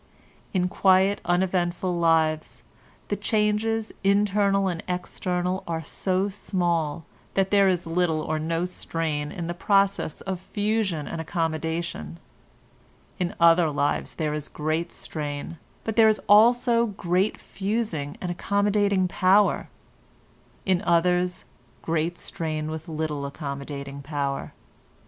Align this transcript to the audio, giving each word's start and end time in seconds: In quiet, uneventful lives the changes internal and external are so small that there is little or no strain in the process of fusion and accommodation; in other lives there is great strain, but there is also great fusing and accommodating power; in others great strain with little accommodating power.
In 0.51 0.67
quiet, 0.67 1.21
uneventful 1.25 1.95
lives 1.95 2.63
the 3.09 3.15
changes 3.15 3.91
internal 4.03 4.67
and 4.67 4.81
external 4.87 5.63
are 5.67 5.83
so 5.83 6.27
small 6.27 7.05
that 7.35 7.51
there 7.51 7.69
is 7.69 7.85
little 7.85 8.21
or 8.21 8.39
no 8.39 8.65
strain 8.65 9.31
in 9.31 9.45
the 9.45 9.53
process 9.53 10.21
of 10.21 10.39
fusion 10.39 11.07
and 11.07 11.21
accommodation; 11.21 12.17
in 13.19 13.35
other 13.39 13.69
lives 13.69 14.15
there 14.15 14.33
is 14.33 14.47
great 14.49 14.91
strain, 14.91 15.59
but 15.83 15.95
there 15.95 16.07
is 16.09 16.19
also 16.27 16.87
great 16.87 17.39
fusing 17.39 18.17
and 18.19 18.31
accommodating 18.31 19.07
power; 19.07 19.69
in 20.65 20.81
others 20.81 21.45
great 21.83 22.17
strain 22.17 22.71
with 22.71 22.87
little 22.87 23.23
accommodating 23.23 24.01
power. 24.01 24.51